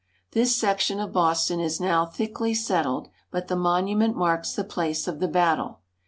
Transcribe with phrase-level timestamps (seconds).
[0.31, 5.19] This section of Boston is now thickly settled, but the monument marks the place of
[5.19, 5.81] the battle.